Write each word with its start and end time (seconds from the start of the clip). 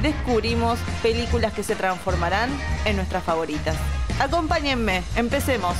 descubrimos 0.00 0.78
películas 1.02 1.52
que 1.52 1.62
se 1.62 1.74
transformarán 1.74 2.50
en 2.84 2.96
nuestras 2.96 3.22
favoritas. 3.22 3.76
Acompáñenme, 4.20 5.02
empecemos. 5.16 5.76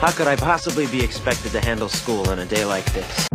How 0.00 0.12
could 0.12 0.28
I 0.28 0.36
possibly 0.36 0.86
be 0.86 1.02
expected 1.02 1.50
to 1.52 1.60
handle 1.60 1.88
school 1.88 2.28
on 2.28 2.38
a 2.38 2.44
day 2.44 2.64
like 2.64 2.88
this? 2.92 3.26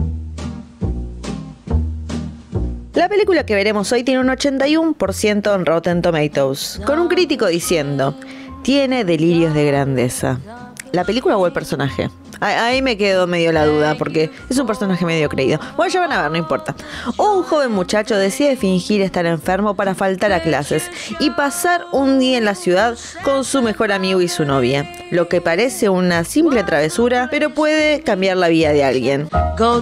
La 2.94 3.10
película 3.10 3.46
que 3.46 3.54
veremos 3.54 3.92
hoy 3.92 4.04
tiene 4.04 4.22
un 4.22 4.28
81% 4.28 5.56
en 5.56 5.66
Rotten 5.66 6.02
Tomatoes, 6.02 6.80
con 6.86 7.00
un 7.00 7.10
crítico 7.10 7.48
diciendo, 7.48 8.18
tiene 8.62 9.04
delirios 9.04 9.54
de 9.54 9.66
grandeza. 9.66 10.40
¿La 10.94 11.04
película 11.04 11.36
o 11.36 11.46
el 11.46 11.52
personaje? 11.52 12.10
Ahí 12.44 12.82
me 12.82 12.98
quedo 12.98 13.26
medio 13.26 13.52
la 13.52 13.66
duda, 13.66 13.96
porque 13.96 14.30
es 14.50 14.58
un 14.58 14.68
personaje 14.68 15.06
medio 15.06 15.30
creído. 15.30 15.60
Bueno, 15.78 15.94
ya 15.94 16.02
van 16.02 16.12
a 16.12 16.22
ver, 16.22 16.32
no 16.32 16.38
importa. 16.38 16.76
Un 17.18 17.44
joven 17.44 17.72
muchacho 17.72 18.18
decide 18.18 18.58
fingir 18.58 19.02
estar 19.02 19.26
enfermo 19.26 19.76
para 19.76 19.96
faltar 19.96 20.34
a 20.34 20.42
clases 20.42 20.92
y 21.20 21.30
pasar 21.30 21.86
un 21.92 22.20
día 22.20 22.38
en 22.38 22.46
la 22.46 22.56
ciudad 22.56 22.98
con 23.24 23.46
su 23.46 23.62
mejor 23.62 23.92
amigo 23.92 24.22
y 24.22 24.28
su 24.28 24.44
novia. 24.44 24.92
Lo 25.10 25.30
que 25.30 25.40
parece 25.40 25.90
una 25.90 26.26
simple 26.26 26.64
travesura, 26.64 27.30
pero 27.32 27.54
puede 27.54 28.02
cambiar 28.02 28.38
la 28.38 28.50
vida 28.50 28.74
de 28.74 28.84
alguien. 28.84 29.30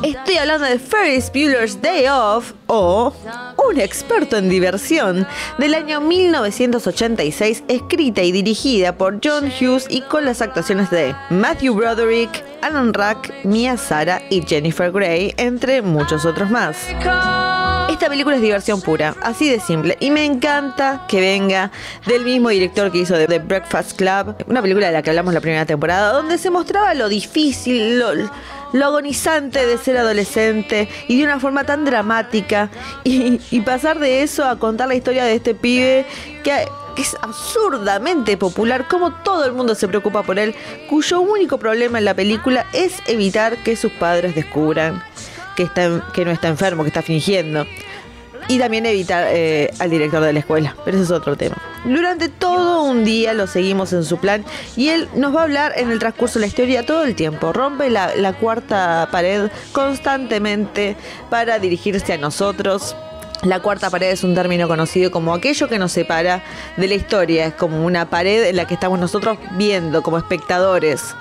Estoy 0.03 0.35
hablando 0.35 0.65
de 0.65 0.77
Ferris 0.77 1.31
Bueller's 1.31 1.81
Day 1.81 2.05
Off 2.09 2.51
o 2.67 3.13
Un 3.69 3.79
experto 3.79 4.35
en 4.35 4.49
diversión 4.49 5.25
del 5.59 5.75
año 5.75 6.01
1986, 6.01 7.63
escrita 7.69 8.21
y 8.21 8.33
dirigida 8.33 8.97
por 8.97 9.21
John 9.23 9.45
Hughes 9.45 9.85
y 9.89 10.01
con 10.01 10.25
las 10.25 10.41
actuaciones 10.41 10.89
de 10.89 11.15
Matthew 11.29 11.75
Broderick, 11.75 12.43
Alan 12.61 12.93
Rack, 12.93 13.33
Mia 13.45 13.77
Sara 13.77 14.21
y 14.29 14.41
Jennifer 14.45 14.91
Grey, 14.91 15.33
entre 15.37 15.81
muchos 15.81 16.25
otros 16.25 16.49
más. 16.49 16.77
Esta 17.89 18.09
película 18.09 18.35
es 18.35 18.41
diversión 18.41 18.81
pura, 18.81 19.15
así 19.21 19.49
de 19.49 19.59
simple, 19.59 19.97
y 19.99 20.11
me 20.11 20.25
encanta 20.25 21.05
que 21.07 21.19
venga 21.19 21.71
del 22.05 22.23
mismo 22.23 22.49
director 22.49 22.91
que 22.91 22.99
hizo 22.99 23.15
The 23.15 23.39
Breakfast 23.39 23.97
Club, 23.97 24.35
una 24.47 24.61
película 24.61 24.87
de 24.87 24.93
la 24.93 25.01
que 25.01 25.09
hablamos 25.09 25.33
la 25.33 25.41
primera 25.41 25.65
temporada, 25.65 26.13
donde 26.13 26.37
se 26.37 26.49
mostraba 26.49 26.93
lo 26.93 27.09
difícil, 27.09 27.99
lo, 27.99 28.13
lo 28.73 28.85
agonizante 28.85 29.65
de 29.65 29.77
ser 29.77 29.97
adolescente 29.97 30.89
y 31.07 31.17
de 31.17 31.25
una 31.25 31.39
forma 31.39 31.63
tan 31.63 31.85
dramática, 31.85 32.69
y, 33.03 33.59
pasar 33.61 33.99
de 33.99 34.23
eso 34.23 34.45
a 34.45 34.57
contar 34.57 34.87
la 34.87 34.95
historia 34.95 35.25
de 35.25 35.35
este 35.35 35.53
pibe 35.53 36.05
que 36.43 36.65
es 36.97 37.15
absurdamente 37.21 38.37
popular, 38.37 38.87
como 38.87 39.11
todo 39.11 39.45
el 39.45 39.53
mundo 39.53 39.75
se 39.75 39.87
preocupa 39.87 40.23
por 40.23 40.39
él, 40.39 40.55
cuyo 40.89 41.21
único 41.21 41.57
problema 41.57 41.99
en 41.99 42.05
la 42.05 42.13
película 42.13 42.65
es 42.73 42.93
evitar 43.07 43.57
que 43.57 43.75
sus 43.75 43.91
padres 43.93 44.35
descubran 44.35 45.03
que, 45.61 45.81
está, 45.81 46.11
que 46.13 46.25
no 46.25 46.31
está 46.31 46.47
enfermo, 46.47 46.83
que 46.83 46.89
está 46.89 47.01
fingiendo. 47.01 47.65
Y 48.47 48.57
también 48.57 48.85
evitar 48.85 49.27
eh, 49.29 49.69
al 49.79 49.89
director 49.89 50.21
de 50.21 50.33
la 50.33 50.39
escuela, 50.39 50.75
pero 50.83 50.97
ese 50.97 51.05
es 51.05 51.11
otro 51.11 51.37
tema. 51.37 51.55
Durante 51.85 52.27
todo 52.27 52.83
un 52.83 53.05
día 53.05 53.33
lo 53.33 53.47
seguimos 53.47 53.93
en 53.93 54.03
su 54.03 54.17
plan 54.17 54.43
y 54.75 54.89
él 54.89 55.07
nos 55.15 55.33
va 55.35 55.41
a 55.41 55.43
hablar 55.43 55.73
en 55.77 55.91
el 55.91 55.99
transcurso 55.99 56.39
de 56.39 56.41
la 56.41 56.47
historia 56.47 56.85
todo 56.85 57.03
el 57.03 57.15
tiempo. 57.15 57.53
Rompe 57.53 57.89
la 57.89 58.33
cuarta 58.39 59.07
pared 59.11 59.49
constantemente 59.71 60.97
para 61.29 61.59
dirigirse 61.59 62.13
a 62.13 62.17
nosotros, 62.17 62.95
la 63.43 63.59
cuarta 63.59 63.89
pared 63.89 64.11
es 64.11 64.23
un 64.23 64.35
término 64.35 64.67
conocido 64.67 65.09
como 65.09 65.33
aquello 65.33 65.67
que 65.67 65.79
nos 65.79 65.91
separa 65.91 66.43
de 66.77 66.87
la 66.87 66.93
historia, 66.93 67.47
es 67.47 67.53
como 67.55 67.83
una 67.83 68.07
pared 68.07 68.45
en 68.45 68.55
la 68.55 68.67
que 68.67 68.75
estamos 68.75 68.99
nosotros 68.99 69.39
viendo 69.53 70.03
como 70.03 70.19
espectadores. 70.19 71.15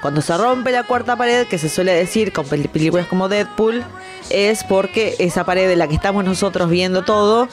Cuando 0.00 0.22
se 0.22 0.36
rompe 0.36 0.72
la 0.72 0.84
cuarta 0.84 1.16
pared, 1.16 1.46
que 1.46 1.58
se 1.58 1.68
suele 1.68 1.92
decir 1.92 2.32
con 2.32 2.46
películas 2.46 3.06
como 3.06 3.28
Deadpool, 3.28 3.84
es 4.30 4.64
porque 4.64 5.16
esa 5.18 5.44
pared 5.44 5.70
en 5.70 5.78
la 5.78 5.88
que 5.88 5.94
estamos 5.94 6.24
nosotros 6.24 6.70
viendo 6.70 7.02
todo 7.02 7.48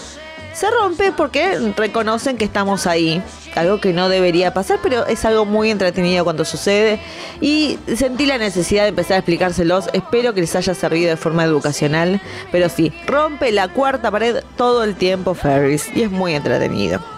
se 0.58 0.72
rompe 0.72 1.12
porque 1.12 1.72
reconocen 1.78 2.36
que 2.36 2.46
estamos 2.46 2.88
ahí. 2.88 3.22
Algo 3.54 3.80
que 3.80 3.94
no 3.94 4.10
debería 4.10 4.56
pasar, 4.56 4.80
pero 4.82 5.06
es 5.06 5.24
algo 5.24 5.46
muy 5.46 5.70
entretenido 5.70 6.24
cuando 6.24 6.46
sucede. 6.46 7.00
Y 7.42 7.78
sentí 7.96 8.26
la 8.26 8.40
necesidad 8.40 8.84
de 8.84 8.90
empezar 8.90 9.14
a 9.14 9.18
explicárselos. 9.20 9.88
Espero 9.94 10.34
que 10.34 10.42
les 10.42 10.56
haya 10.56 10.74
servido 10.74 11.12
de 11.12 11.18
forma 11.18 11.44
educacional. 11.44 12.20
Pero 12.52 12.70
sí, 12.70 12.92
rompe 13.06 13.52
la 13.52 13.68
cuarta 13.68 14.10
pared 14.10 14.38
todo 14.56 14.84
el 14.84 14.96
tiempo 14.96 15.36
Ferris. 15.36 15.90
Y 15.96 16.02
es 16.02 16.10
muy 16.10 16.34
entretenido. 16.34 17.17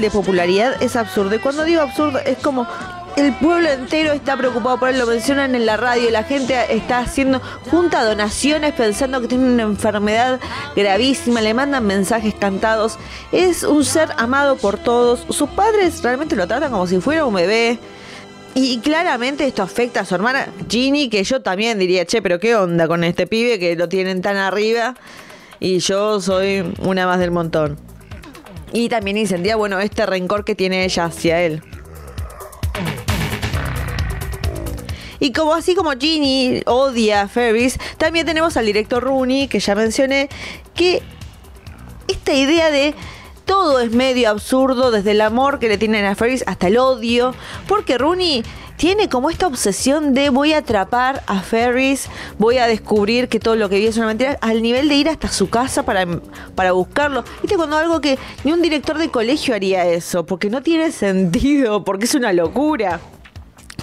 De 0.00 0.10
popularidad 0.10 0.82
es 0.82 0.96
absurdo. 0.96 1.34
Y 1.34 1.38
cuando 1.38 1.64
digo 1.64 1.82
absurdo, 1.82 2.18
es 2.18 2.38
como 2.38 2.66
el 3.16 3.32
pueblo 3.34 3.68
entero 3.68 4.12
está 4.12 4.36
preocupado 4.36 4.78
por 4.78 4.88
él, 4.88 4.98
lo 4.98 5.06
mencionan 5.06 5.54
en 5.54 5.66
la 5.66 5.76
radio, 5.76 6.10
la 6.10 6.22
gente 6.22 6.56
está 6.70 7.00
haciendo 7.00 7.40
junta 7.70 8.04
donaciones 8.04 8.72
pensando 8.72 9.20
que 9.20 9.28
tiene 9.28 9.44
una 9.44 9.64
enfermedad 9.64 10.40
gravísima, 10.76 11.40
le 11.40 11.52
mandan 11.52 11.86
mensajes 11.86 12.34
cantados. 12.34 12.98
Es 13.32 13.62
un 13.62 13.84
ser 13.84 14.10
amado 14.16 14.56
por 14.56 14.78
todos. 14.78 15.26
Sus 15.28 15.50
padres 15.50 16.02
realmente 16.02 16.36
lo 16.36 16.46
tratan 16.46 16.70
como 16.70 16.86
si 16.86 17.00
fuera 17.00 17.24
un 17.24 17.34
bebé. 17.34 17.78
Y 18.54 18.78
claramente 18.78 19.46
esto 19.46 19.62
afecta 19.62 20.00
a 20.00 20.04
su 20.04 20.14
hermana 20.14 20.48
Ginny, 20.68 21.08
que 21.08 21.22
yo 21.22 21.40
también 21.40 21.78
diría, 21.78 22.04
che, 22.04 22.20
pero 22.20 22.40
qué 22.40 22.56
onda 22.56 22.88
con 22.88 23.04
este 23.04 23.26
pibe 23.26 23.58
que 23.58 23.76
lo 23.76 23.88
tienen 23.88 24.22
tan 24.22 24.36
arriba 24.36 24.94
y 25.60 25.78
yo 25.78 26.20
soy 26.20 26.74
una 26.80 27.06
más 27.06 27.20
del 27.20 27.30
montón. 27.30 27.89
Y 28.72 28.88
también 28.88 29.16
incendia, 29.16 29.56
bueno, 29.56 29.80
este 29.80 30.06
rencor 30.06 30.44
que 30.44 30.54
tiene 30.54 30.84
ella 30.84 31.04
hacia 31.06 31.40
él. 31.42 31.62
Y 35.18 35.32
como 35.32 35.52
así 35.52 35.74
como 35.74 35.90
Ginny 35.92 36.62
odia 36.64 37.22
a 37.22 37.28
Ferris, 37.28 37.78
también 37.98 38.24
tenemos 38.24 38.56
al 38.56 38.64
director 38.64 39.02
Rooney, 39.02 39.48
que 39.48 39.60
ya 39.60 39.74
mencioné, 39.74 40.30
que 40.74 41.02
esta 42.08 42.32
idea 42.32 42.70
de 42.70 42.94
todo 43.44 43.80
es 43.80 43.92
medio 43.92 44.30
absurdo, 44.30 44.90
desde 44.90 45.10
el 45.10 45.20
amor 45.20 45.58
que 45.58 45.68
le 45.68 45.76
tienen 45.76 46.06
a 46.06 46.14
Ferris 46.14 46.42
hasta 46.46 46.68
el 46.68 46.78
odio, 46.78 47.34
porque 47.68 47.98
Rooney 47.98 48.42
tiene 48.80 49.10
como 49.10 49.28
esta 49.28 49.46
obsesión 49.46 50.14
de 50.14 50.30
voy 50.30 50.54
a 50.54 50.58
atrapar 50.58 51.22
a 51.26 51.42
Ferris, 51.42 52.08
voy 52.38 52.56
a 52.56 52.66
descubrir 52.66 53.28
que 53.28 53.38
todo 53.38 53.54
lo 53.54 53.68
que 53.68 53.78
vi 53.78 53.86
es 53.86 53.98
una 53.98 54.06
mentira, 54.06 54.38
al 54.40 54.62
nivel 54.62 54.88
de 54.88 54.94
ir 54.94 55.10
hasta 55.10 55.28
su 55.28 55.50
casa 55.50 55.82
para, 55.82 56.06
para 56.54 56.72
buscarlo. 56.72 57.22
Viste, 57.42 57.56
cuando 57.56 57.76
algo 57.76 58.00
que 58.00 58.18
ni 58.42 58.52
un 58.52 58.62
director 58.62 58.96
de 58.96 59.10
colegio 59.10 59.54
haría 59.54 59.84
eso, 59.84 60.24
porque 60.24 60.48
no 60.48 60.62
tiene 60.62 60.92
sentido, 60.92 61.84
porque 61.84 62.06
es 62.06 62.14
una 62.14 62.32
locura. 62.32 63.00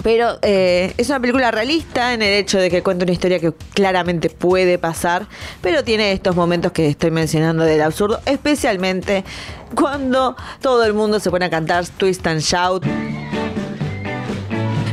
Pero 0.02 0.38
eh, 0.42 0.92
es 0.96 1.08
una 1.10 1.20
película 1.20 1.52
realista 1.52 2.12
en 2.12 2.22
el 2.22 2.34
hecho 2.34 2.58
de 2.58 2.68
que 2.68 2.82
cuenta 2.82 3.04
una 3.04 3.12
historia 3.12 3.38
que 3.38 3.52
claramente 3.74 4.30
puede 4.30 4.78
pasar, 4.78 5.28
pero 5.60 5.84
tiene 5.84 6.10
estos 6.10 6.34
momentos 6.34 6.72
que 6.72 6.88
estoy 6.88 7.12
mencionando 7.12 7.62
del 7.62 7.82
absurdo, 7.82 8.20
especialmente 8.26 9.24
cuando 9.76 10.34
todo 10.60 10.84
el 10.84 10.92
mundo 10.92 11.20
se 11.20 11.30
pone 11.30 11.44
a 11.44 11.50
cantar 11.50 11.86
Twist 11.86 12.26
and 12.26 12.40
Shout. 12.40 12.84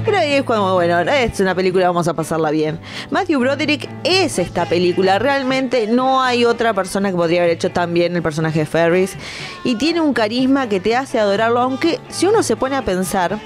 Pero 0.06 0.20
ahí 0.20 0.34
es 0.34 0.44
cuando, 0.44 0.76
bueno, 0.76 1.00
es 1.00 1.40
una 1.40 1.56
película, 1.56 1.88
vamos 1.88 2.08
a 2.08 2.14
pasarla 2.14 2.52
bien. 2.52 2.80
Matthew 3.10 3.40
Broderick 3.40 3.90
es 4.04 4.38
esta 4.38 4.66
película. 4.66 5.18
Realmente 5.18 5.88
no 5.88 6.22
hay 6.22 6.46
otra 6.46 6.76
persona 6.76 7.10
que 7.10 7.18
podría 7.18 7.42
haber 7.42 7.54
hecho 7.54 7.72
tan 7.72 7.92
bien 7.92 8.16
el 8.16 8.22
personaje 8.22 8.60
de 8.60 8.66
Ferris. 8.68 9.16
Y 9.64 9.76
tiene 9.76 10.02
un 10.02 10.14
carisma 10.14 10.70
que 10.70 10.80
te 10.80 10.96
hace 10.96 11.20
adorarlo, 11.20 11.60
aunque 11.60 12.00
si 12.10 12.28
uno 12.28 12.44
se 12.44 12.56
pone 12.56 12.76
a 12.76 12.84
pensar, 12.84 13.40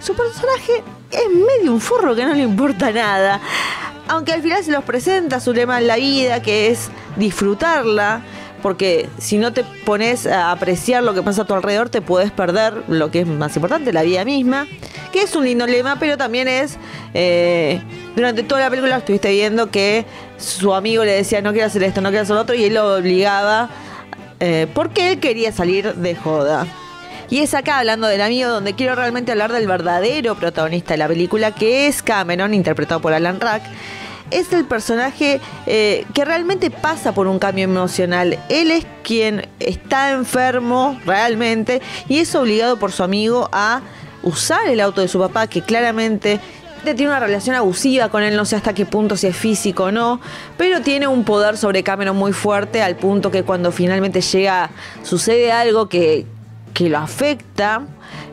su 0.00 0.14
personaje 0.14 0.84
es 1.10 1.28
medio 1.30 1.72
un 1.72 1.80
forro 1.80 2.14
que 2.14 2.26
no 2.26 2.34
le 2.34 2.42
importa 2.42 2.92
nada. 2.92 3.40
Aunque 4.08 4.32
al 4.32 4.42
final 4.42 4.62
se 4.62 4.70
los 4.70 4.84
presenta 4.84 5.40
su 5.40 5.54
lema 5.54 5.78
en 5.80 5.86
la 5.86 5.96
vida, 5.96 6.42
que 6.42 6.68
es 6.68 6.90
disfrutarla. 7.16 8.20
Porque 8.62 9.08
si 9.18 9.38
no 9.38 9.52
te 9.52 9.64
pones 9.84 10.26
a 10.26 10.52
apreciar 10.52 11.02
lo 11.02 11.14
que 11.14 11.22
pasa 11.22 11.42
a 11.42 11.44
tu 11.44 11.54
alrededor, 11.54 11.88
te 11.88 12.00
puedes 12.00 12.30
perder 12.30 12.84
lo 12.88 13.10
que 13.10 13.20
es 13.20 13.26
más 13.26 13.54
importante, 13.56 13.92
la 13.92 14.02
vida 14.02 14.24
misma. 14.24 14.66
Que 15.12 15.22
es 15.22 15.34
un 15.34 15.44
lindo 15.44 15.66
lema, 15.66 15.98
pero 15.98 16.16
también 16.16 16.48
es. 16.48 16.78
Eh, 17.12 17.82
durante 18.14 18.42
toda 18.42 18.60
la 18.60 18.70
película 18.70 18.96
estuviste 18.96 19.30
viendo 19.30 19.70
que 19.70 20.06
su 20.38 20.72
amigo 20.72 21.04
le 21.04 21.12
decía: 21.12 21.42
No 21.42 21.52
quiero 21.52 21.66
hacer 21.66 21.82
esto, 21.82 22.00
no 22.00 22.10
quiero 22.10 22.22
hacer 22.22 22.36
lo 22.36 22.42
otro, 22.42 22.54
y 22.54 22.64
él 22.64 22.74
lo 22.74 22.96
obligaba. 22.96 23.68
Eh, 24.40 24.66
porque 24.74 25.12
él 25.12 25.20
quería 25.20 25.52
salir 25.52 25.94
de 25.94 26.14
joda. 26.14 26.66
Y 27.30 27.38
es 27.38 27.54
acá, 27.54 27.78
hablando 27.78 28.08
del 28.08 28.20
amigo, 28.20 28.50
donde 28.50 28.74
quiero 28.74 28.94
realmente 28.94 29.32
hablar 29.32 29.52
del 29.52 29.66
verdadero 29.66 30.34
protagonista 30.34 30.94
de 30.94 30.98
la 30.98 31.08
película, 31.08 31.52
que 31.52 31.86
es 31.86 32.02
Cameron, 32.02 32.52
interpretado 32.52 33.00
por 33.00 33.14
Alan 33.14 33.40
Rack. 33.40 33.62
Es 34.32 34.52
el 34.52 34.64
personaje 34.64 35.40
eh, 35.66 36.06
que 36.14 36.24
realmente 36.24 36.70
pasa 36.70 37.12
por 37.12 37.26
un 37.26 37.38
cambio 37.38 37.64
emocional. 37.64 38.38
Él 38.48 38.70
es 38.70 38.86
quien 39.02 39.46
está 39.60 40.12
enfermo 40.12 40.98
realmente 41.04 41.82
y 42.08 42.18
es 42.18 42.34
obligado 42.34 42.78
por 42.78 42.92
su 42.92 43.02
amigo 43.02 43.50
a 43.52 43.82
usar 44.22 44.66
el 44.68 44.80
auto 44.80 45.00
de 45.00 45.08
su 45.08 45.18
papá, 45.18 45.48
que 45.48 45.62
claramente 45.62 46.40
tiene 46.82 47.08
una 47.08 47.20
relación 47.20 47.54
abusiva 47.54 48.08
con 48.08 48.22
él, 48.22 48.36
no 48.36 48.44
sé 48.44 48.56
hasta 48.56 48.74
qué 48.74 48.86
punto 48.86 49.16
si 49.16 49.28
es 49.28 49.36
físico 49.36 49.84
o 49.84 49.92
no, 49.92 50.20
pero 50.56 50.80
tiene 50.80 51.06
un 51.06 51.24
poder 51.24 51.56
sobre 51.56 51.82
Cameron 51.82 52.16
muy 52.16 52.32
fuerte 52.32 52.82
al 52.82 52.96
punto 52.96 53.30
que 53.30 53.44
cuando 53.44 53.70
finalmente 53.70 54.20
llega, 54.20 54.70
sucede 55.02 55.52
algo 55.52 55.88
que, 55.88 56.26
que 56.74 56.88
lo 56.88 56.98
afecta, 56.98 57.82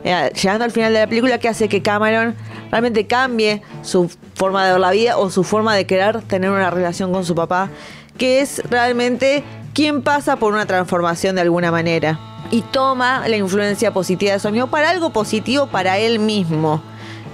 eh, 0.02 0.32
llegando 0.34 0.64
al 0.64 0.72
final 0.72 0.92
de 0.92 1.00
la 1.00 1.06
película, 1.06 1.38
que 1.38 1.48
hace 1.48 1.68
que 1.68 1.80
Cameron 1.82 2.34
realmente 2.70 3.06
cambie 3.06 3.62
su 3.82 4.10
forma 4.34 4.64
de 4.64 4.72
ver 4.72 4.80
la 4.80 4.90
vida 4.90 5.18
o 5.18 5.30
su 5.30 5.44
forma 5.44 5.74
de 5.74 5.86
querer 5.86 6.22
tener 6.22 6.50
una 6.50 6.70
relación 6.70 7.12
con 7.12 7.24
su 7.24 7.34
papá, 7.34 7.70
que 8.18 8.40
es 8.40 8.62
realmente 8.70 9.44
quien 9.74 10.02
pasa 10.02 10.36
por 10.36 10.52
una 10.52 10.66
transformación 10.66 11.36
de 11.36 11.42
alguna 11.42 11.70
manera 11.70 12.18
y 12.50 12.62
toma 12.62 13.26
la 13.28 13.36
influencia 13.36 13.92
positiva 13.92 14.32
de 14.32 14.40
su 14.40 14.48
amigo 14.48 14.66
para 14.66 14.90
algo 14.90 15.10
positivo 15.10 15.66
para 15.66 15.98
él 15.98 16.18
mismo 16.18 16.82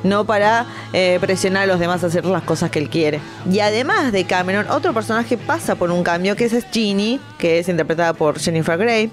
no 0.03 0.25
para 0.25 0.67
eh, 0.93 1.19
presionar 1.21 1.65
a 1.65 1.67
los 1.67 1.81
demás 1.81 2.03
a 2.05 2.07
hacer 2.07 2.25
las 2.25 2.43
cosas 2.43 2.71
que 2.71 2.79
él 2.79 2.89
quiere. 2.89 3.21
Y 3.51 3.61
además 3.61 4.13
de 4.13 4.25
Cameron, 4.25 4.71
otro 4.71 4.95
personaje 4.95 5.37
pasa 5.37 5.75
por 5.75 5.91
un 5.91 6.03
cambio, 6.03 6.37
que 6.37 6.45
es 6.45 6.67
Ginny, 6.71 7.21
que 7.39 7.59
es 7.59 7.69
interpretada 7.69 8.13
por 8.15 8.39
Jennifer 8.39 8.79
Grey, 8.79 9.11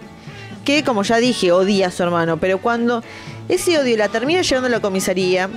que 0.64 0.84
como 0.84 1.04
ya 1.04 1.18
dije, 1.18 1.52
odia 1.52 1.88
a 1.88 1.92
su 1.92 2.04
hermano, 2.04 2.38
pero 2.38 2.60
cuando 2.60 3.04
ese 3.50 3.78
odio 3.78 3.98
la 3.98 4.10
termina 4.10 4.42
llevando 4.42 4.68
a 4.68 4.72
la 4.72 4.80
comisaría, 4.80 5.50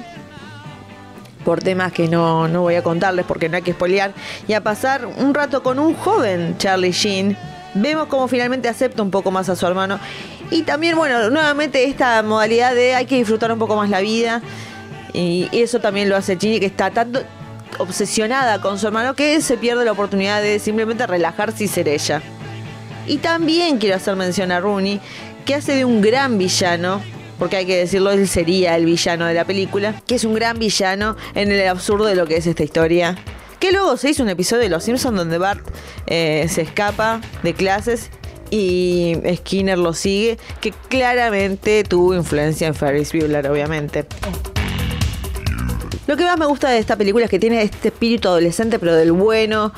por 1.47 1.63
temas 1.63 1.93
que 1.93 2.09
no, 2.09 2.49
no 2.49 2.63
voy 2.63 2.75
a 2.75 2.83
contarles 2.83 3.25
porque 3.25 3.49
no 3.49 3.55
hay 3.57 3.63
que 3.63 3.73
spoilear, 3.73 4.13
y 4.49 4.55
a 4.55 4.65
pasar 4.65 5.07
un 5.07 5.33
rato 5.33 5.63
con 5.63 5.79
un 5.79 5.95
joven 5.95 6.59
Charlie 6.59 6.91
Sheen, 6.91 7.39
vemos 7.75 8.09
como 8.09 8.27
finalmente 8.27 8.69
acepta 8.69 9.01
un 9.01 9.13
poco 9.13 9.31
más 9.31 9.49
a 9.49 9.55
su 9.55 9.65
hermano. 9.65 10.01
Y 10.51 10.63
también, 10.63 10.97
bueno, 10.97 11.31
nuevamente 11.31 11.85
esta 11.85 12.21
modalidad 12.25 12.75
de 12.75 12.97
hay 12.97 13.07
que 13.07 13.15
disfrutar 13.15 13.53
un 13.53 13.61
poco 13.61 13.77
más 13.77 13.91
la 13.91 14.01
vida. 14.01 14.43
Y 15.13 15.49
eso 15.53 15.79
también 15.79 16.09
lo 16.09 16.17
hace 16.17 16.37
Ginny, 16.37 16.59
que 16.59 16.67
está 16.67 16.91
tanto 16.91 17.23
obsesionada 17.79 18.61
con 18.61 18.81
su 18.81 18.89
hermano 18.89 19.15
que 19.15 19.41
se 19.41 19.57
pierde 19.57 19.85
la 19.85 19.93
oportunidad 19.93 20.43
de 20.43 20.59
simplemente 20.59 21.07
relajarse 21.07 21.63
y 21.63 21.69
ser 21.69 21.87
ella. 21.87 22.23
Y 23.07 23.19
también 23.19 23.79
quiero 23.79 23.95
hacer 23.95 24.17
mención 24.17 24.51
a 24.51 24.59
Rooney, 24.59 25.01
que 25.45 25.55
hace 25.55 25.77
de 25.77 25.85
un 25.85 26.01
gran 26.01 26.39
villano, 26.39 27.01
porque 27.39 27.57
hay 27.57 27.67
que 27.67 27.77
decirlo, 27.77 28.11
él 28.11 28.27
sería 28.29 28.77
el 28.77 28.85
villano 28.85 29.27
de 29.27 29.35
la 29.35 29.45
película, 29.45 30.01
que 30.07 30.15
es 30.15 30.25
un 30.25 30.35
gran 30.35 30.59
villano 30.59 31.17
en 31.35 31.51
el 31.51 31.67
absurdo 31.69 32.07
de 32.07 32.15
lo 32.15 32.27
que 32.27 32.37
es 32.37 32.47
esta 32.47 32.63
historia. 32.63 33.17
Que 33.59 33.73
luego 33.73 33.97
se 33.97 34.11
hizo 34.11 34.23
un 34.23 34.29
episodio 34.29 34.63
de 34.63 34.69
Los 34.69 34.85
Simpsons 34.85 35.17
donde 35.17 35.39
Bart 35.39 35.67
eh, 36.07 36.47
se 36.49 36.63
escapa 36.63 37.21
de 37.43 37.55
clases 37.55 38.11
y 38.51 39.17
Skinner 39.37 39.79
lo 39.79 39.93
sigue, 39.93 40.39
que 40.61 40.73
claramente 40.89 41.83
tuvo 41.85 42.15
influencia 42.15 42.67
en 42.67 42.75
Ferris 42.75 43.13
Bueller, 43.13 43.49
obviamente. 43.49 44.05
Lo 46.07 46.17
que 46.17 46.25
más 46.25 46.39
me 46.39 46.47
gusta 46.47 46.71
de 46.71 46.79
esta 46.79 46.97
película 46.97 47.25
es 47.25 47.31
que 47.31 47.41
tiene 47.41 47.63
este 47.63 47.89
espíritu 47.89 48.29
adolescente, 48.29 48.79
pero 48.79 48.95
del 48.95 49.11
bueno, 49.11 49.73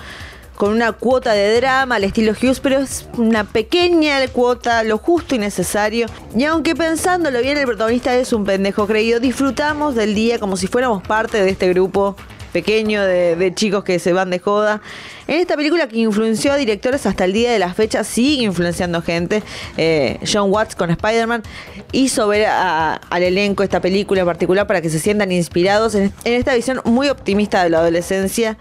con 0.58 0.72
una 0.72 0.90
cuota 0.90 1.34
de 1.34 1.55
drama 1.55 1.94
al 1.94 2.05
estilo 2.05 2.32
Hughes, 2.32 2.58
pero 2.58 2.81
es 2.81 3.06
una 3.16 3.44
pequeña 3.44 4.26
cuota, 4.26 4.82
lo 4.82 4.99
justo 4.99 5.37
y 5.37 5.38
necesario. 5.38 6.08
Y 6.37 6.44
aunque 6.44 6.75
pensándolo 6.75 7.40
bien, 7.40 7.56
el 7.56 7.64
protagonista 7.64 8.16
es 8.16 8.32
un 8.32 8.44
pendejo 8.44 8.88
creído, 8.88 9.20
disfrutamos 9.20 9.94
del 9.94 10.16
día 10.16 10.40
como 10.40 10.56
si 10.56 10.66
fuéramos 10.66 11.00
parte 11.05 11.40
de 11.40 11.50
este 11.50 11.69
grupo 11.69 12.16
pequeño 12.52 13.05
de, 13.05 13.52
chicos 13.55 13.84
que 13.84 14.00
se 14.00 14.12
van 14.12 14.31
de 14.31 14.40
joda. 14.40 14.82
En 15.28 15.38
esta 15.38 15.55
película 15.55 15.87
que 15.87 15.99
influenció 15.99 16.52
a 16.52 16.56
directores 16.56 17.06
hasta 17.06 17.25
el 17.25 17.32
día 17.32 17.52
de 17.52 17.61
la 17.61 17.72
fecha, 17.72 18.02
sigue 18.02 18.43
influenciando 18.43 19.00
gente. 19.00 19.44
Eh, 19.76 20.19
John 20.26 20.50
Watts 20.50 20.75
con 20.75 20.90
Spider-Man 20.90 21.44
hizo 21.93 22.26
ver 22.26 22.46
al 22.49 23.22
elenco 23.22 23.62
esta 23.62 23.81
película 23.81 24.22
en 24.22 24.26
particular 24.26 24.66
para 24.66 24.81
que 24.81 24.90
se 24.90 24.99
sientan 24.99 25.31
inspirados 25.31 25.94
en 25.94 26.12
esta 26.25 26.52
visión 26.56 26.81
muy 26.84 27.11
optimista 27.11 27.62
de 27.62 27.70
la 27.70 27.78
adolescencia 27.78 28.58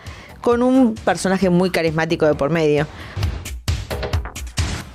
con 0.47 0.63
un 0.63 0.95
personaje 0.95 1.49
muy 1.49 1.71
carismático 1.71 2.25
de 2.25 2.33
por 2.33 2.49
medio. 2.51 2.87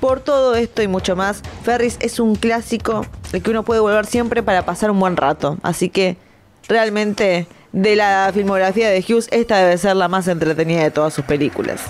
Por 0.00 0.20
todo 0.20 0.54
esto 0.54 0.80
y 0.80 0.88
mucho 0.88 1.14
más, 1.14 1.42
Ferris 1.62 1.98
es 2.00 2.20
un 2.20 2.36
clásico 2.36 3.04
el 3.34 3.42
que 3.42 3.50
uno 3.50 3.62
puede 3.62 3.80
volver 3.80 4.06
siempre 4.06 4.42
para 4.42 4.64
pasar 4.64 4.90
un 4.90 4.98
buen 4.98 5.14
rato. 5.14 5.58
Así 5.62 5.90
que 5.90 6.16
realmente 6.68 7.46
de 7.72 7.96
la 7.96 8.30
filmografía 8.32 8.88
de 8.88 9.04
Hughes, 9.06 9.28
esta 9.30 9.58
debe 9.58 9.76
ser 9.76 9.94
la 9.96 10.08
más 10.08 10.26
entretenida 10.26 10.84
de 10.84 10.90
todas 10.90 11.12
sus 11.12 11.26
películas. 11.26 11.82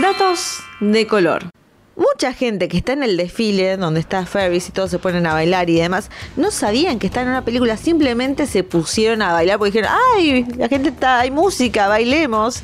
Datos 0.00 0.60
de 0.80 1.06
color. 1.06 1.50
Mucha 1.96 2.32
gente 2.32 2.68
que 2.68 2.76
está 2.76 2.92
en 2.92 3.04
el 3.04 3.16
desfile, 3.16 3.76
donde 3.76 4.00
está 4.00 4.26
Ferris 4.26 4.68
y 4.68 4.72
todos 4.72 4.90
se 4.90 4.98
ponen 4.98 5.26
a 5.26 5.32
bailar 5.32 5.70
y 5.70 5.76
demás, 5.76 6.10
no 6.36 6.50
sabían 6.50 6.98
que 6.98 7.06
están 7.06 7.24
en 7.24 7.30
una 7.30 7.44
película, 7.44 7.76
simplemente 7.76 8.46
se 8.46 8.64
pusieron 8.64 9.22
a 9.22 9.32
bailar 9.32 9.58
porque 9.58 9.78
dijeron, 9.78 9.96
ay, 10.16 10.44
la 10.56 10.68
gente 10.68 10.88
está, 10.88 11.20
hay 11.20 11.30
música, 11.30 11.86
bailemos. 11.88 12.62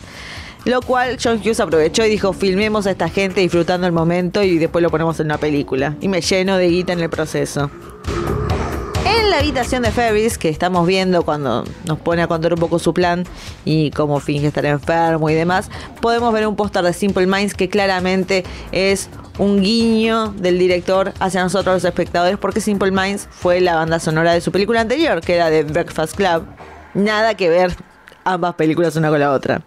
Lo 0.67 0.82
cual 0.82 1.17
John 1.23 1.41
Hughes 1.43 1.59
aprovechó 1.59 2.05
y 2.05 2.11
dijo, 2.11 2.35
filmemos 2.35 2.87
a 2.87 2.91
esta 2.91 3.09
gente 3.09 3.41
disfrutando 3.41 3.87
el 3.87 3.94
momento 3.94 4.43
y 4.43 4.59
después 4.59 4.82
lo 4.82 4.91
ponemos 4.91 5.19
en 5.19 5.27
una 5.27 5.38
película. 5.38 5.97
Y 6.03 6.09
me 6.09 6.21
lleno 6.21 6.59
de 6.59 6.69
guita 6.69 6.93
en 6.93 7.00
el 7.00 7.09
proceso 7.09 7.71
la 9.28 9.38
habitación 9.38 9.82
de 9.82 9.90
Ferris, 9.90 10.38
que 10.38 10.49
estamos 10.49 10.87
viendo 10.87 11.22
cuando 11.22 11.64
nos 11.84 11.99
pone 11.99 12.22
a 12.22 12.26
contar 12.26 12.55
un 12.55 12.61
poco 12.61 12.78
su 12.78 12.94
plan 12.94 13.25
y 13.64 13.90
cómo 13.90 14.20
finge 14.20 14.46
estar 14.46 14.64
enfermo 14.64 15.28
y 15.28 15.34
demás, 15.34 15.70
podemos 16.00 16.32
ver 16.32 16.46
un 16.46 16.56
póster 16.56 16.82
de 16.84 16.93
Simple 16.93 17.26
Minds 17.26 17.55
que 17.55 17.69
claramente 17.69 18.44
es 18.72 19.08
un 19.38 19.62
guiño 19.62 20.28
del 20.28 20.58
director 20.58 21.12
hacia 21.19 21.43
nosotros 21.43 21.75
los 21.75 21.84
espectadores, 21.84 22.38
porque 22.38 22.61
Simple 22.61 22.90
Minds 22.90 23.28
fue 23.31 23.61
la 23.61 23.75
banda 23.75 24.00
sonora 24.00 24.32
de 24.32 24.40
su 24.40 24.52
película 24.52 24.81
anterior, 24.81 25.20
que 25.20 25.34
era 25.34 25.50
de 25.50 25.64
Breakfast 25.64 26.14
Club. 26.14 26.44
Nada 26.94 27.34
que 27.34 27.49
ver 27.49 27.75
ambas 28.25 28.55
películas 28.55 28.96
una 28.96 29.11
con 29.11 29.20
la 29.20 29.32
otra. 29.32 29.62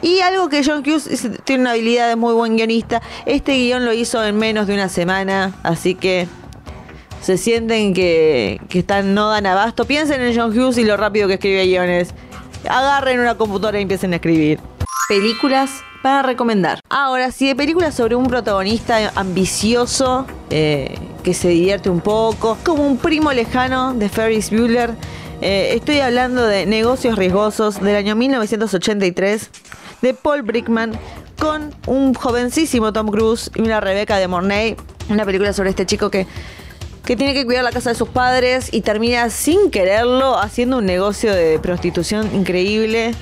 Y 0.00 0.20
algo 0.20 0.48
que 0.48 0.64
John 0.64 0.80
Hughes 0.80 1.08
tiene 1.44 1.62
una 1.62 1.72
habilidad 1.72 2.08
de 2.08 2.16
muy 2.16 2.34
buen 2.34 2.56
guionista. 2.56 3.02
Este 3.24 3.52
guion 3.52 3.84
lo 3.84 3.92
hizo 3.92 4.24
en 4.24 4.36
menos 4.36 4.66
de 4.66 4.74
una 4.74 4.88
semana, 4.88 5.52
así 5.62 5.94
que 5.94 6.26
se 7.22 7.38
sienten 7.38 7.94
que, 7.94 8.60
están, 8.74 9.14
no 9.14 9.30
dan 9.30 9.46
abasto, 9.46 9.84
piensen 9.84 10.20
en 10.20 10.36
John 10.36 10.56
Hughes 10.56 10.76
y 10.76 10.84
lo 10.84 10.96
rápido 10.96 11.28
que 11.28 11.34
escribe 11.34 11.64
guiones. 11.64 12.14
Agarren 12.68 13.20
una 13.20 13.36
computadora 13.36 13.78
y 13.78 13.82
empiecen 13.82 14.12
a 14.12 14.16
escribir. 14.16 14.60
Películas 15.08 15.82
para 16.02 16.22
recomendar. 16.22 16.80
Ahora, 16.90 17.30
si 17.30 17.46
de 17.46 17.54
películas 17.54 17.94
sobre 17.94 18.16
un 18.16 18.26
protagonista 18.26 19.12
ambicioso, 19.14 20.26
eh, 20.50 20.96
que 21.22 21.32
se 21.32 21.48
divierte 21.48 21.90
un 21.90 22.00
poco, 22.00 22.58
como 22.64 22.84
un 22.84 22.98
primo 22.98 23.32
lejano 23.32 23.94
de 23.94 24.08
Ferris 24.08 24.50
Bueller, 24.50 24.90
eh, 25.40 25.74
estoy 25.76 26.00
hablando 26.00 26.44
de 26.44 26.66
Negocios 26.66 27.16
Riesgosos 27.16 27.80
del 27.80 27.96
año 27.96 28.16
1983 28.16 29.50
de 30.00 30.14
Paul 30.14 30.42
Brickman 30.42 30.92
con 31.38 31.74
un 31.86 32.14
jovencísimo 32.14 32.92
Tom 32.92 33.08
Cruise 33.08 33.50
y 33.54 33.62
una 33.62 33.80
Rebecca 33.80 34.18
de 34.18 34.28
Mornay, 34.28 34.76
una 35.08 35.24
película 35.24 35.52
sobre 35.52 35.70
este 35.70 35.86
chico 35.86 36.10
que 36.10 36.26
que 37.04 37.16
tiene 37.16 37.34
que 37.34 37.44
cuidar 37.44 37.64
la 37.64 37.72
casa 37.72 37.90
de 37.90 37.96
sus 37.96 38.08
padres 38.08 38.68
y 38.72 38.82
termina 38.82 39.28
sin 39.30 39.70
quererlo 39.70 40.38
haciendo 40.38 40.78
un 40.78 40.86
negocio 40.86 41.34
de 41.34 41.58
prostitución 41.58 42.34
increíble. 42.34 43.12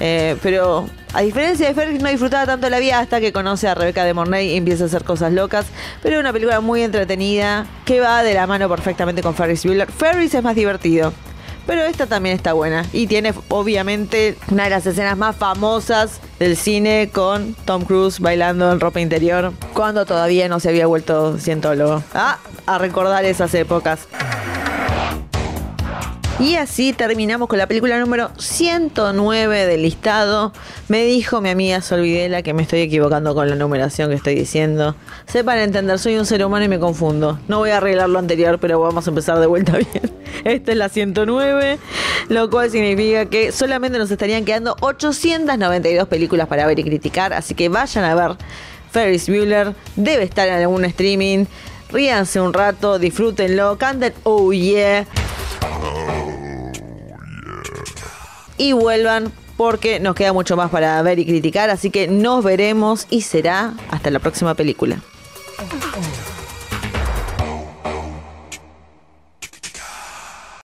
Eh, 0.00 0.36
pero 0.42 0.88
a 1.12 1.22
diferencia 1.22 1.66
de 1.66 1.74
Ferris, 1.74 2.00
no 2.00 2.08
disfrutaba 2.08 2.46
tanto 2.46 2.70
la 2.70 2.78
vida 2.78 3.00
hasta 3.00 3.20
que 3.20 3.32
conoce 3.32 3.66
a 3.66 3.74
Rebecca 3.74 4.04
de 4.04 4.14
Mornay 4.14 4.50
y 4.50 4.56
empieza 4.56 4.84
a 4.84 4.86
hacer 4.86 5.04
cosas 5.04 5.32
locas. 5.32 5.66
Pero 6.02 6.16
es 6.16 6.20
una 6.20 6.32
película 6.32 6.60
muy 6.60 6.82
entretenida 6.82 7.66
que 7.84 8.00
va 8.00 8.22
de 8.22 8.34
la 8.34 8.46
mano 8.46 8.68
perfectamente 8.68 9.22
con 9.22 9.34
Ferris 9.34 9.64
Bueller. 9.64 9.90
Ferris 9.90 10.34
es 10.34 10.42
más 10.42 10.54
divertido. 10.54 11.12
Pero 11.68 11.82
esta 11.82 12.06
también 12.06 12.34
está 12.34 12.54
buena. 12.54 12.86
Y 12.94 13.06
tiene 13.08 13.34
obviamente 13.48 14.38
una 14.50 14.64
de 14.64 14.70
las 14.70 14.86
escenas 14.86 15.18
más 15.18 15.36
famosas 15.36 16.18
del 16.38 16.56
cine 16.56 17.10
con 17.12 17.54
Tom 17.66 17.84
Cruise 17.84 18.20
bailando 18.20 18.72
en 18.72 18.80
ropa 18.80 19.00
interior. 19.00 19.52
Cuando 19.74 20.06
todavía 20.06 20.48
no 20.48 20.60
se 20.60 20.70
había 20.70 20.86
vuelto 20.86 21.36
cientólogo. 21.36 22.02
Ah, 22.14 22.38
a 22.64 22.78
recordar 22.78 23.26
esas 23.26 23.52
épocas. 23.52 24.08
Y 26.40 26.54
así 26.54 26.92
terminamos 26.92 27.48
con 27.48 27.58
la 27.58 27.66
película 27.66 27.98
número 27.98 28.30
109 28.38 29.66
del 29.66 29.82
listado. 29.82 30.52
Me 30.86 31.04
dijo 31.04 31.40
mi 31.40 31.48
amiga 31.48 31.80
Solvidela 31.80 32.42
que 32.42 32.54
me 32.54 32.62
estoy 32.62 32.82
equivocando 32.82 33.34
con 33.34 33.50
la 33.50 33.56
numeración 33.56 34.10
que 34.10 34.14
estoy 34.14 34.36
diciendo. 34.36 34.94
Sepan 35.26 35.58
entender, 35.58 35.98
soy 35.98 36.16
un 36.16 36.26
ser 36.26 36.44
humano 36.44 36.64
y 36.64 36.68
me 36.68 36.78
confundo. 36.78 37.40
No 37.48 37.58
voy 37.58 37.70
a 37.70 37.78
arreglar 37.78 38.08
lo 38.08 38.20
anterior, 38.20 38.60
pero 38.60 38.78
vamos 38.78 39.04
a 39.08 39.10
empezar 39.10 39.40
de 39.40 39.46
vuelta 39.46 39.72
bien. 39.78 40.12
Esta 40.44 40.70
es 40.70 40.78
la 40.78 40.88
109, 40.88 41.78
lo 42.28 42.50
cual 42.50 42.70
significa 42.70 43.26
que 43.26 43.50
solamente 43.50 43.98
nos 43.98 44.08
estarían 44.08 44.44
quedando 44.44 44.76
892 44.80 46.06
películas 46.06 46.46
para 46.46 46.68
ver 46.68 46.78
y 46.78 46.84
criticar. 46.84 47.32
Así 47.32 47.56
que 47.56 47.68
vayan 47.68 48.04
a 48.04 48.14
ver 48.14 48.36
Ferris 48.92 49.28
Bueller. 49.28 49.74
Debe 49.96 50.22
estar 50.22 50.46
en 50.46 50.54
algún 50.54 50.84
streaming 50.84 51.46
ríanse 51.90 52.38
un 52.40 52.52
rato, 52.52 52.98
disfrútenlo, 52.98 53.78
canten 53.78 54.12
oh 54.24 54.52
yeah. 54.52 55.06
Y 58.58 58.72
vuelvan 58.72 59.32
porque 59.56 59.98
nos 59.98 60.14
queda 60.14 60.32
mucho 60.32 60.56
más 60.56 60.70
para 60.70 61.00
ver 61.02 61.18
y 61.18 61.26
criticar, 61.26 61.70
así 61.70 61.90
que 61.90 62.06
nos 62.06 62.44
veremos 62.44 63.06
y 63.10 63.22
será 63.22 63.74
hasta 63.90 64.10
la 64.10 64.18
próxima 64.20 64.54
película. 64.54 65.02